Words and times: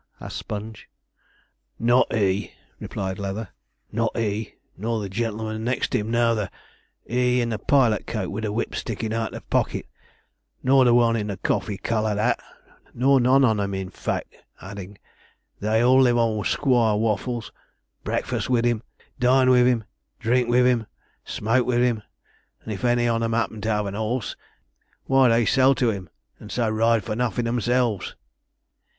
asked 0.19 0.37
Sponge. 0.37 0.89
'Not 1.77 2.11
he,' 2.11 2.53
replied 2.79 3.19
Leather, 3.19 3.49
'not 3.91 4.17
he, 4.17 4.55
nor 4.75 4.99
the 4.99 5.07
gen'lman 5.09 5.63
next 5.63 5.93
him 5.93 6.09
nouther 6.09 6.49
he, 7.05 7.39
in 7.39 7.49
the 7.49 7.59
pilot 7.59 8.07
coat, 8.07 8.29
with 8.31 8.43
the 8.43 8.51
whip 8.51 8.73
sticking 8.73 9.13
out 9.13 9.27
of 9.27 9.33
the 9.35 9.41
pocket, 9.41 9.85
nor 10.63 10.85
the 10.85 10.93
one 10.95 11.15
in 11.15 11.27
the 11.27 11.37
coffee 11.37 11.77
coloured 11.77 12.17
'at, 12.17 12.41
nor 12.95 13.19
none 13.19 13.45
on 13.45 13.59
'em 13.59 13.75
in 13.75 13.91
fact'; 13.91 14.35
adding, 14.59 14.97
'they 15.59 15.81
all 15.83 16.01
live 16.01 16.17
on 16.17 16.43
Squire 16.45 16.95
Waffles 16.95 17.51
breakfast 18.03 18.49
with 18.49 18.65
him 18.65 18.81
dine 19.19 19.51
with 19.51 19.67
him 19.67 19.83
drink 20.19 20.49
with 20.49 20.65
him 20.65 20.87
smoke 21.25 21.67
with 21.67 21.83
him 21.83 22.01
and 22.63 22.73
if 22.73 22.83
any 22.83 23.07
on 23.07 23.21
'em 23.21 23.35
'appen 23.35 23.61
to 23.61 23.69
'ave 23.69 23.89
an 23.89 23.95
'orse, 23.95 24.35
why 25.03 25.29
they 25.29 25.45
sell 25.45 25.75
to 25.75 25.91
him, 25.91 26.09
and 26.39 26.51
so 26.51 26.67
ride 26.67 27.03
for 27.03 27.15
nothin' 27.15 27.45
themselves.' 27.45 28.15